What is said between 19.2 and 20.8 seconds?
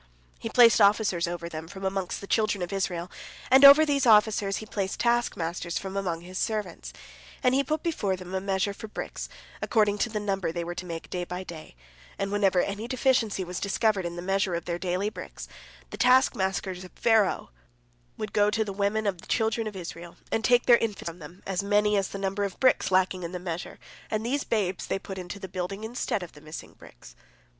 the children of Israel, and take their